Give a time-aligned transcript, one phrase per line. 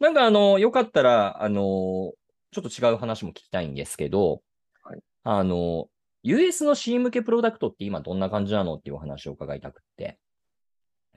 [0.00, 2.12] なんかあの、よかったら、あの、
[2.50, 4.42] ちょっと違う話も聞きたいんですけど、
[4.82, 5.88] はいあの、
[6.22, 10.18] US の C 向けプロダクトって今どんな感じなのっていうお話を伺いたくって。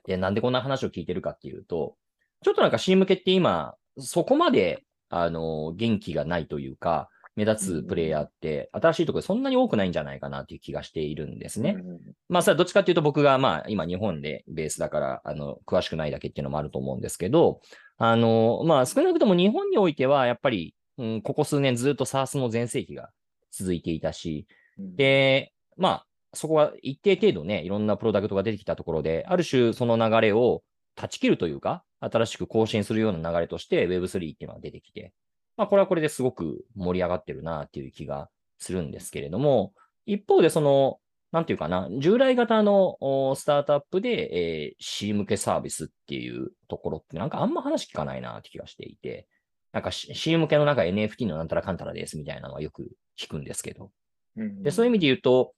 [0.05, 1.95] で、なんでこんな話を聞いてるかっていうと、
[2.43, 11.77] ちょっとなんか C 向けって今、そこまで、あの、元気がないというか、目立つプレイヤーって、新しいところでそんなに多くないんじゃないかなっていう気がしているんですね。
[11.77, 17.61] うんまあ、それはどっちかっていうと僕がまあ、今日本でベースだから、あの、詳しくないだけっていうのもあると思うんですけど、
[18.03, 23.11] あの、まあ、少なくとも日本においては、やっぱり、うん、ここ数年ずっと SARS の全盛期が
[23.51, 24.47] 続いていたし、
[24.79, 30.63] うん、で、まあ、そこは一定程度ね、いろんなプロダクトが出てきたところで、ある種その流れを
[30.95, 35.13] 断ち切るというか、新しく更新するような流れとして Web3 っていうのが出てきて、
[35.55, 39.73] まあ、これはこれですごく盛り上がってるなっていう気がするんですけれども、
[40.07, 40.97] 一方でその、
[41.31, 49.27] なんていうかな、従来型のおスタートアップで、えー C 向けサービスっていうところってなんかあんま話聞かないなって気がしていて、
[49.71, 53.91] なんか C 向けのなんか NFT のなんたらかんたらですみたいなのはよく聞くんですけど、
[54.35, 55.53] うんで、そういう意味で言うと、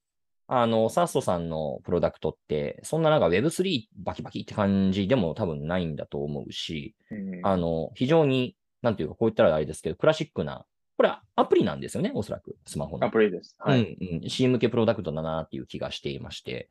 [0.48, 7.40] あの、サーストさんのプロダクトって、そんななんか Web3 バキバキって感じでも多分ないんだと思うし、うん。
[7.44, 10.66] あの、非常に、なんていうか、こう言ったらあれですけど、クラシックな、
[10.98, 13.06] これはアプリなんですよね、おそらく、スマホの。
[13.06, 13.56] アプリです。
[13.60, 13.98] はい。
[14.00, 16.70] うんうん、C 向けプロダクトだなっていう気がしていまして、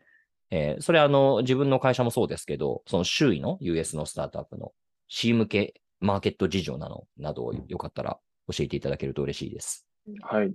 [0.50, 4.72] えーそれはあの、自分の会社もそうですけど、その周囲の US のスタートアップの
[5.08, 9.86] C 向けマーケット事情なの、などをよかったら教えていただけると嬉しいです。
[10.20, 10.46] はい。
[10.46, 10.52] えっ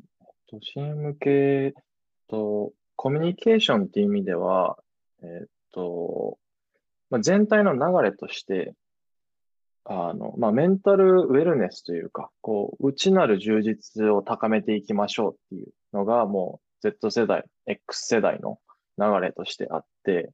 [0.50, 1.74] と C 向け
[2.30, 4.78] と、コミュニケーションっていう意味では、
[5.22, 6.38] えっと、
[7.10, 8.74] まあ、全体の流れとして、
[9.90, 18.60] あの、まあ、メンタルウェルネスというか、こう、内なる充実を高めていきましょうっていうのが、もう Z 世代、X 世代の
[18.98, 20.30] 流れとしてあって、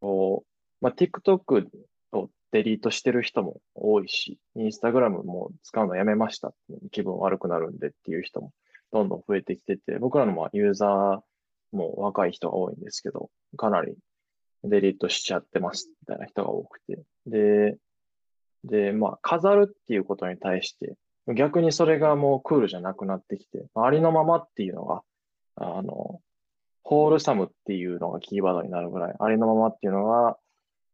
[0.00, 1.66] こう、まあ、TikTok
[2.12, 6.52] をデリートしてる人も多いし、Instagram も使うのやめました
[6.92, 8.52] 気分悪くなるんでっていう人も
[8.92, 11.20] どんどん増えてきてて、僕らのまユーザー
[11.76, 13.96] も若い人が多いんですけど、かなり
[14.62, 17.02] デリートしちゃってますみたいな人が多くて。
[17.26, 17.78] で、
[18.64, 20.96] で、まあ、飾るっていうことに対して、
[21.34, 25.02] 逆にそれがもうクールじゃなくなってきて、ありのままっていうのが、
[25.56, 26.20] あの、
[26.82, 30.36] ホールサムっていうのがキーワードになるぐらい、ありのままっていうのが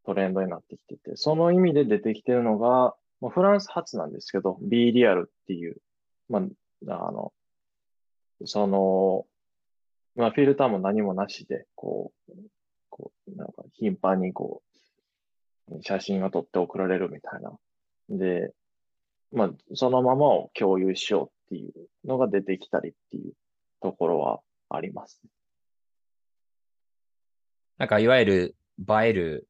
[0.05, 5.77] トレンドになってきてて、その意味で出てきてるのが、まあ、フランス発なんですけど、B リアルっていう、
[6.29, 7.33] まあ、あの、
[8.45, 9.27] その、
[10.15, 12.33] まあ、フィルターも何もなしで、こう、
[12.91, 14.68] こう、なんか頻繁にこう、
[15.83, 17.53] 写真を撮って送られるみたいな。
[18.09, 18.53] で、
[19.33, 21.73] まあ、そのままを共有しようっていう
[22.07, 23.33] のが出てきたりっていう
[23.81, 24.41] ところは
[24.71, 25.21] あります。
[27.77, 28.57] なんか、いわゆる
[28.89, 29.49] 映える、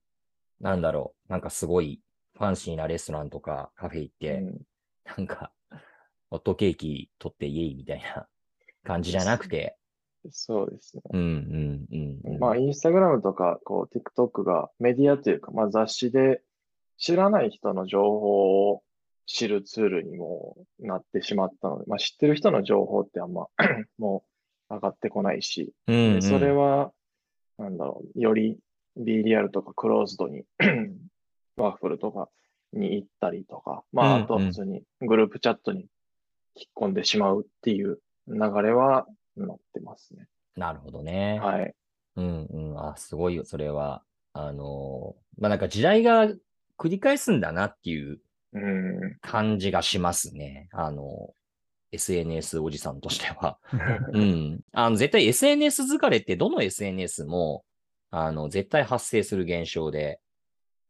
[0.61, 2.01] なんだろう、なんかすごい
[2.37, 4.61] ファンシーなレストランとかカフェ行って、うん
[5.17, 5.51] なんか、
[6.29, 8.27] ホットケーキ取ってイエイみたいな
[8.85, 9.78] 感じじゃなくて、
[10.31, 11.03] そうですね。
[11.11, 12.39] うんうんうんうん。
[12.39, 16.43] まあ、インスタグラムとか、こう、TikTok がメディアというか、まあ、雑誌で
[16.97, 18.83] 知らない人の情報を
[19.27, 23.47] 知るツールにもなってしまったので、まあ、知ってる人の情報ってあんま
[23.99, 24.25] も
[24.71, 26.93] う上がってこないし、うんうんでそれは、
[27.59, 28.59] なんだろう、より
[28.97, 30.45] B リアルとかクローズドに、
[31.57, 32.29] ワッフルとか
[32.73, 35.87] に行ったりとか、まあ、うんあとは普通にグループチャットに
[36.55, 39.07] 引っ込んでしまうっていう流れは
[39.47, 40.29] なってますね。
[40.57, 41.39] なるほどね。
[41.43, 41.75] はい。
[42.17, 42.79] うんうん。
[42.81, 44.03] あ、すごいよ、それは。
[44.33, 46.27] あのーまあ、なんか時代が
[46.77, 48.21] 繰り返すんだなっていう
[48.53, 49.19] うん。
[49.21, 50.69] 感じがしますね。
[50.73, 51.33] あの、
[51.93, 53.59] SNS おじさんとしては。
[54.13, 54.61] うん。
[54.73, 57.65] あの、絶対 SNS 疲れってどの SNS も、
[58.11, 60.21] あの、絶対発生する現象で、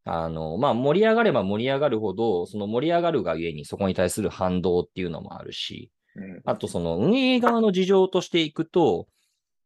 [0.05, 5.98] あの、まあ、盛り上がれば盛り上がるほど、その盛り上がるがゆえにそこに対する反動っていうのもあるし、うん
[6.45, 9.07] あとその運営側の事情としていくと、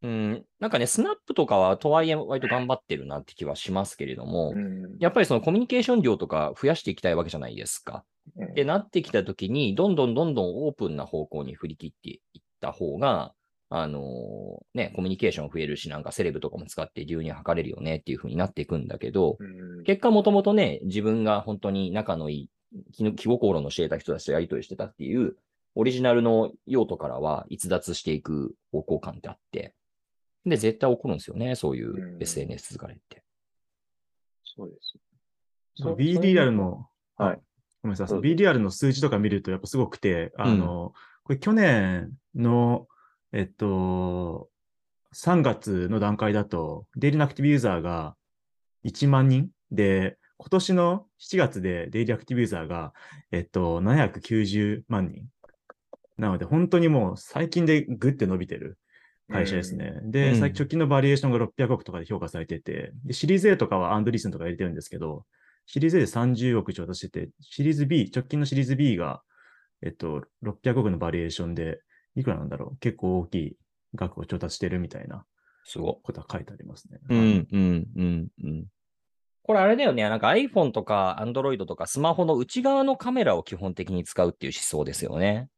[0.03, 4.97] うん、なんかね、スナップとかはとはいえ割と頑張ってるなって気はしますけれども、うん。
[4.99, 8.05] やっぱりそのコミュニケーション量とか増やしていきたいわけじゃないですか。
[8.37, 8.49] うん。
[8.51, 13.33] ってなってきたときに、どんどんどんどんオープンな方向に振り切っていった方が、
[13.69, 19.85] あのーね、コミュニケーション増えるし、なんかセレブとかも使って流入図れるよねっていう風になっていくんだけど、うん。
[19.85, 22.51] 結果もともとね、自分が本当に仲のいい、
[22.93, 25.37] 気の気心の知れた人たちとやりとりしてたっていう、
[25.75, 29.75] オリジナルの用途からは逸脱していく方向感ってあって、
[30.45, 33.23] で、絶対起こるんですよね、そういううん SNS 疲れって。
[34.45, 34.99] そうです。
[35.97, 36.87] B リアルの、
[37.17, 37.41] はい
[37.83, 40.93] ごめんなさい、B リアルの数字とか見るとやっぱすごくて、あの、
[41.25, 42.87] これ去年の、
[43.33, 44.49] えっと、
[45.15, 48.15] 3月の段階だと、デイリーのアクティブユーザーが
[48.85, 52.93] 1万人で、今年の7月でデイリーアクティブユーザーが、
[53.31, 55.27] えっと、790万人。
[56.17, 58.79] なので、本当にもう最近でグッて伸びてる
[59.31, 59.95] 会社ですね。
[60.05, 65.25] で、うん最直近のバリエーションが600億とかで評価されてて、で、シリーズ A とかはアンドリースンとか入れてるんですけど、
[65.67, 69.23] シリーズ A で30億調達してて、シリーズ B、直近のシリーズ B が、
[69.83, 71.81] えっと、600億のバリエーションで、
[72.15, 72.79] いくらなんだろう？
[72.79, 73.57] 結構大きい
[73.95, 75.25] 額を調達してるみたいな
[75.65, 76.99] すごことは書いてありますね。
[77.09, 77.15] い。
[77.15, 78.67] うん、うん、うん、うん。
[79.43, 80.09] これあれだよね。
[80.09, 85.49] なんか iPhone とか Android とかスマホの内側のカメラを基本的に使うっていう思想ですよね。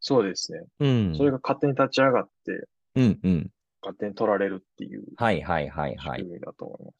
[0.00, 0.62] そうですね。
[0.80, 1.14] うん。
[1.16, 2.66] それが勝手に立ち上がって、
[2.96, 3.50] うん、うん。
[3.82, 6.40] 勝手に取られるっていうはい、はい、はい、仕はい。
[6.40, 6.94] だと思います。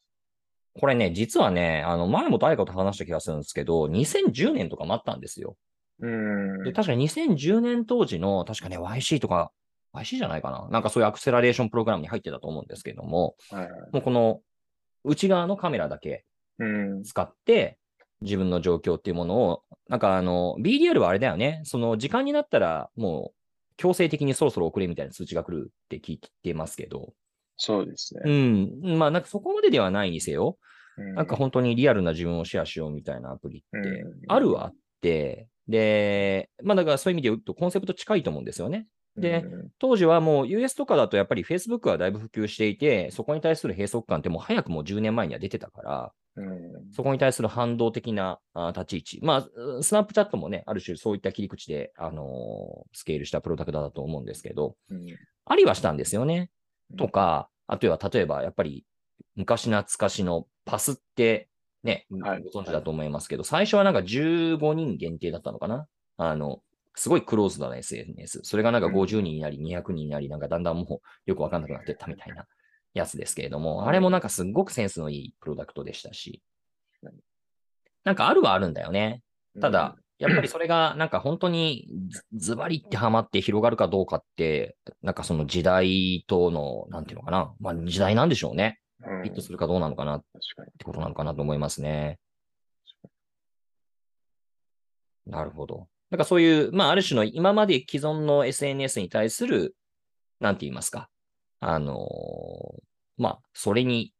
[0.79, 5.57] これね、実はね、あの、前も誰かと話した気がするんですけど、2010年とかもあったんですよ。
[5.99, 6.63] うーん。
[6.63, 9.51] で、確かに2010年当時の、確かね、YC とか、
[9.93, 10.69] YC じゃないかな。
[10.69, 13.81] なんかそういうアクセラレーションプログラムに入ってたと思うんですけども、はいはい。
[13.91, 14.39] もうこの
[15.03, 16.25] 内側のカメラだけ
[16.59, 17.03] うん。
[17.03, 17.77] 使って、
[18.21, 21.61] 自分の状況っていうものを、なんかあの、BDR はあれだよね。
[21.63, 23.35] その時間になったら、もう
[23.77, 27.13] 強制的にそろそろ送れみたいな通知が来るって聞いてますけど、
[27.57, 28.31] そうですうね。
[28.31, 28.97] ん。
[28.97, 30.57] まあなんかそこまでではないにせよ、
[30.97, 38.87] うんなんか本当にリアルな自分をシェアしようみたいなアプリってうんあるはあって、で、まあだからそういう意味で言うとコンセプト近いと思うんですよね。
[39.17, 49.25] でうん当時はもう US とかだとやっぱり Facebook はだいぶ普及していて、そこに対する閉塞感ってもう早くもう10年前には出てたから、うんそこに対する反動的なあ立ち位置。
[49.25, 55.05] まあ、スナップチャットもね、ある種そういった切り口で、あのースケールしたプロダクトだと思うんですけど、うん
[55.45, 56.49] ありはしたんですよね。
[56.91, 58.85] うんとか、あとは例えばやっぱり
[59.35, 61.49] 昔懐かしのパスって
[61.83, 65.87] ね、はいご存知だと思いますけど、最初はなんか15人限定だったのかな
[66.17, 66.61] あの、
[66.95, 68.41] すごいクローズドな SNS。
[68.43, 72.45] それがなんかうん50人になり、200人になり、なんかだんだんもうよくわかんなくなってったみたいな
[72.93, 76.41] やつですけれども、はいあれもなんかすっごくセンスのいいプロダクトでしたし
[77.03, 77.13] はい、
[78.03, 79.21] なんかあるはあるんだよね。
[79.59, 87.51] ただ、やっぱりそれがなんか本当にズズバリってハマって広がるかどうかって、なんかその時代との、なんていうのかな。
[87.59, 88.79] まあ時代なんでしょうね。
[89.03, 90.21] うん、ヒットするかどうなのかなっ。
[90.77, 92.19] てことなのかなと思いますね。
[95.25, 95.87] なるほど。
[96.11, 99.75] なんかそういう、まあある種の今まで既存の SNS に対する、
[100.39, 101.09] なんて言いますか。
[101.61, 102.81] あのー
[103.17, 104.13] まあそれに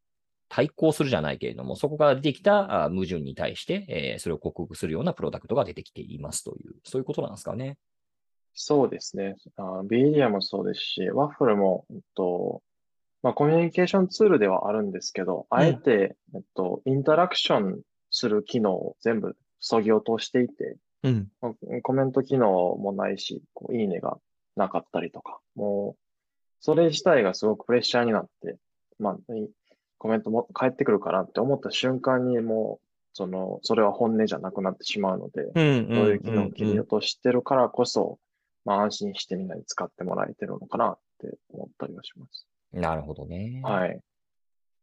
[0.48, 7.76] 対抗するじゃないけれども、そこから出てきたあ矛盾に対して、えーそれを克服するようなプロダクトが出てきていますという、そういうことなんですかね。
[8.54, 9.36] そうですね。
[9.56, 12.62] あビーリアもそうですし、ワッフルも、えっと、
[13.22, 17.80] まあ、コミュニケーションツールではあるんですけど、あえて、えっと、インタラクション
[18.10, 21.28] する機能を全部削ぎ落としていて、うん。
[21.40, 21.52] まあ
[21.82, 24.18] コメント機能もないし、こういいねが
[24.56, 26.01] なかったりとか、もう、
[26.62, 28.56] それ自体がすごくプレッシャーになって、
[28.98, 29.48] まあ、い
[29.98, 35.94] コメントも返ってくるかなって思った瞬間にもう、その、それは本音じゃなくなってしまうので、うん。
[35.94, 38.18] そういう機能を切り落としてるからこそ、
[38.64, 42.46] まあ安心してみんなに使ってもらえてるのかなって思ったりはします。
[42.72, 43.60] なるほどね。
[43.64, 44.00] はい。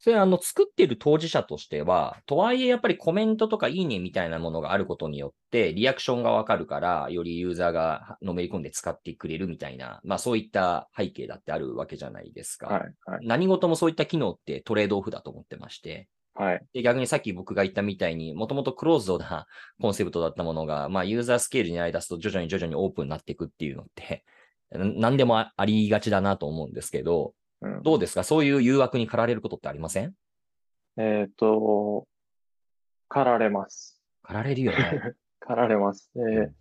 [0.01, 12.68] それあの、作っている当事者としては、とはいえやっぱりコメントとかいいねみたいなものがあることによって、リアクションがわかるから、よりユーザーがのめり込んで使ってくれるみたいな、まあそういった背景だってあるわけじゃないですか。
[12.68, 12.81] はい。
[13.06, 13.28] はい。
[13.28, 16.62] 何事もそういった機能ってトレードオフだと思ってまして、はい。
[16.72, 19.48] で逆にさっき僕が言ったみたいに、もともとクローズドな
[19.81, 24.23] コンセプトだったものが、まあユーザースケールになり出すと徐々に徐々にオープンになっていくっていうのって、
[24.71, 28.23] な何でもあありがちだなと思うんですけど、うん、どうですか？
[28.23, 30.13] そういう誘惑に駆られることってありません？
[30.97, 32.07] えっ、と、
[33.09, 33.99] 駆られます。
[34.23, 35.13] 駆られるよね。
[35.39, 36.09] 駆られます。
[36.13, 36.56] で、ん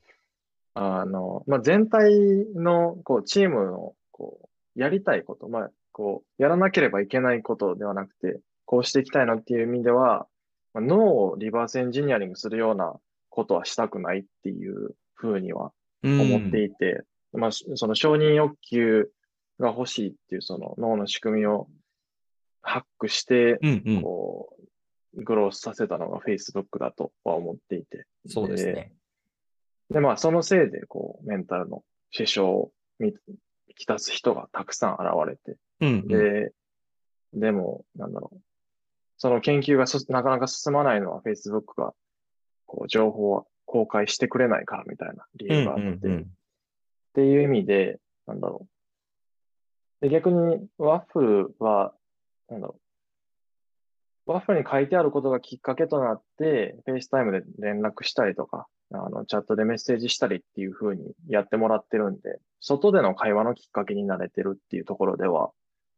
[0.74, 10.28] あの、まあ、全体の、こう、チームの、こう、やりたいこと、まあ、こう、やらなければいけないことではなくて、こうしていきたいなっていう意味では、
[10.72, 12.94] まあ、脳をリバースエンジニアリングするような
[13.28, 15.72] ことはしたくないっていうふうには
[16.04, 17.02] 思っていて、
[17.32, 19.10] まあ、しその承認欲求
[19.58, 21.68] が欲しいっていうその脳の仕組みを
[22.62, 23.58] ハックして。
[24.02, 24.56] こ
[25.14, 28.06] う、グロースさせたのが Facebook だとは思っていて。
[28.26, 28.92] そうですね。
[29.90, 33.14] で、まあ、そのせいで、こう、メンタルの支障をみ
[33.74, 36.08] きたす人がたくさん現れて、うんうん。
[36.08, 36.52] で、
[37.32, 38.40] でも、なんだろう。
[39.16, 41.94] その研究がそなかなか進まないのは Facebook が、
[42.66, 46.24] こう、情報を公開してくれないからみたいな理由があって、っ
[47.14, 48.77] ていう意味で、なんだろう。
[50.00, 51.92] で、逆に、ワッフルは、
[52.48, 52.76] なんだろ
[54.26, 54.32] う。
[54.32, 65.50] ワッフルに書いてあることがきっかけとなって、 FaceTime で連絡したりとか、あの、チャットでメッセージしたりっていう風にやってもらってるんで、外での会話のきっかけになれてるっていうところでは、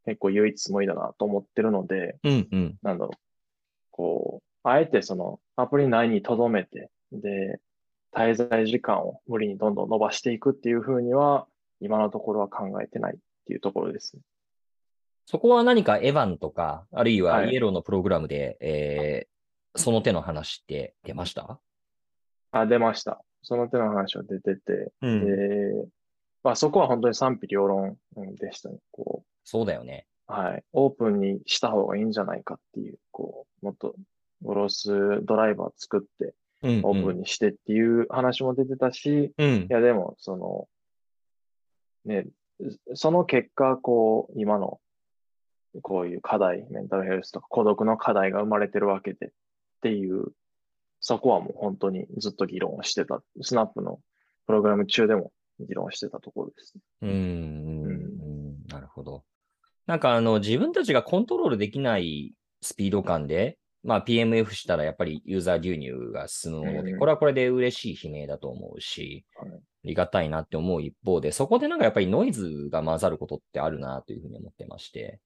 [0.07, 2.79] 結構唯一無二だなと思ってるので、うんうん。
[2.83, 3.19] なんだろう。
[3.91, 7.61] こあえてそのアプリ内に留めて、で、
[8.13, 11.47] 滞在時間を無理にどんどん伸ばしていくっていうふうには、
[11.81, 14.23] 今のところは考えてないっていうところですね。
[15.27, 19.31] そこは何かエヴァンとか、あるいははいイエローのプログラムで、えー
[19.77, 21.61] その手の話って出ました？
[22.51, 23.23] あ、出ました。
[23.41, 25.87] その手の話は出てて、うで、
[26.43, 28.79] まあそこは本当に賛否両論うんでしたね。
[28.91, 30.07] こそうだよね。
[30.29, 30.65] う、はい。
[30.73, 33.95] オープンにした方がいいんじゃないかっていう、こう、もっと、
[34.43, 39.49] グロスドライバー作って、うん、オープンにしてっていう話も出てたし、うん。
[39.49, 40.69] いや、でも、その、
[42.05, 42.27] ね、
[42.95, 44.81] その結果、こう、今の、
[45.83, 49.31] こういう課題、メンタルヘルスとか孤独の課題が生まれてるわけでっ
[49.83, 50.27] ていう、
[51.01, 53.23] そこはもう本当にずっと議論をしてた。
[53.41, 54.01] スナップの
[54.47, 56.83] プログラム中でも議論してたところですね。
[57.03, 59.25] うん、うんうんなるほど。
[59.87, 75.21] なんかあの、自分たちがコントロールできないスピード感で、まあ PMF したらやっぱりユーザー流入が進むもので、うんこれはこれで嬉しい悲鳴だと思うし、はいありがたいなって思う一方で、そこでなんかやっぱりノイズが混ざることってあるなというふうに思ってまして。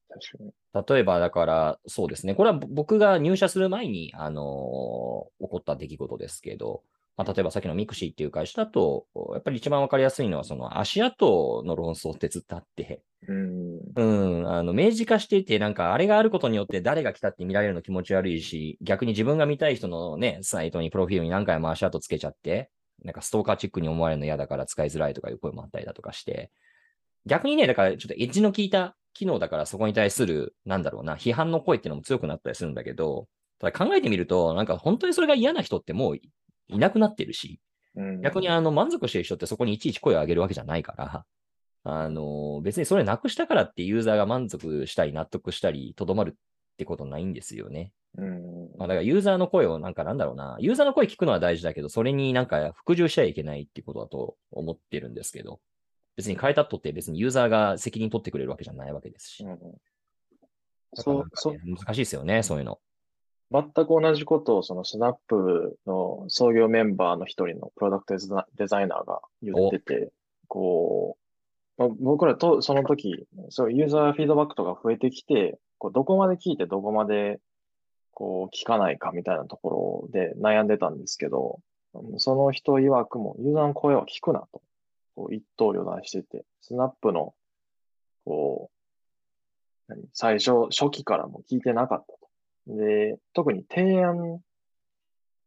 [0.88, 6.82] 例えばだから、そうですね、これは僕が入社する前に、あの起こった出来事ですけど、
[7.16, 13.80] まあ、例えばさっきのミクシーっていう会社だと、やっぱり一番わかりやすいのは、その足跡の論争ってずっとあって、うん。
[13.96, 22.70] うん、あの、明示化していて、なんか、あれがあることによって誰が来たって見られるの気持ち悪いし、逆に自分が見たい人のね、サイトにプロフィールに何回も足跡つけちゃって、
[23.04, 26.50] なんかストーカーチックに思われるの嫌だから使いづらいとかいう声もあったりだとかして、
[27.26, 36.30] 逆にね、だからちょっとエッジの効いた機能だからそこに対する、なんだろうな、批判の声っていうのも強くなったりするんだけど、ただ考えてみると、なんか本当にそれが嫌な人ってもうい
[36.68, 37.60] いなくなってるし、
[37.94, 38.20] うん。
[38.20, 41.24] 逆にあの満足してる人ってそこにいちいち声を上げるわけじゃないから、
[41.84, 46.36] あの、別にそれなくしたからってユーザーが満足したり納得したりとどまる
[46.74, 47.92] ってことないんですよね。
[48.18, 48.70] うん。
[48.76, 55.60] まあ、だからユーザーの声をなんかなんだろうな、ユーザーの声聞くのは大事だけど、それになんか服従しちゃいけないってことだと思ってるんですけど、
[56.16, 59.44] 別に変えたとって別にユーザーが責任取ってくれるわけじゃないわけですし。
[59.44, 59.58] うん
[60.96, 62.78] そう、そうね、難しいですよね、そういうの。
[63.50, 70.12] 全く同じことをそのスナップの創業メンバーの一人のプロダクトデザデザイナーが言ってて、
[70.48, 71.16] こ
[71.78, 77.40] う、まあ、僕らとその時、そうユーザーフィードバックとか増えてきて、こうどこまで聞いてどこまで
[78.12, 81.60] こう聞かないかみたいなところで悩んでたんですけど、
[82.18, 84.62] その人曰くもユーザーの声は聞くなと、
[85.14, 87.34] こう一刀両断してて、スナップの
[88.24, 88.70] こ
[89.88, 92.18] う、最初、初期からも聞いてなかったと。
[92.66, 94.40] で、特に提案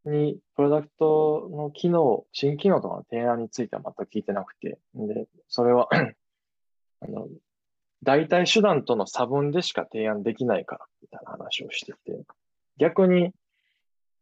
[0.05, 5.89] に、プロダクトの機能、新機能とかの提案については全く聞いてなくて、で、それは
[7.01, 7.27] あの、
[8.03, 12.23] 代替手段との差分でしか提案できないから、みたいな話をしてて、
[12.77, 13.31] 逆に、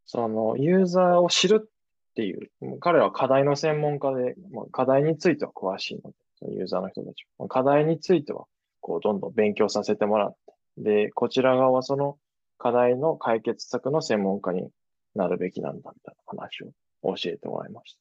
[0.06, 7.30] その、ユーザーを知るっていう、もう彼らは課題の専門家で、まあ、課題については詳しいので、そのユーザーの人たちは。
[7.40, 8.46] まあ課題については、
[8.82, 10.38] こう、どんどん勉強させてもらって、
[10.78, 12.18] で、こちら側はその
[12.58, 14.70] 課題の解決策の専門家に
[15.16, 17.98] なるべきなんだ、みたいな話を教えてもらいまし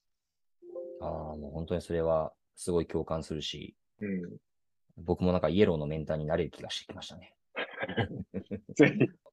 [1.00, 4.06] ああ、もう本当にそれはすごい共感するし、た。
[4.06, 4.22] うん。
[4.96, 7.34] 僕もなんかイエローのメンターになれる気がしてきましたね。
[8.74, 9.14] ぜひ。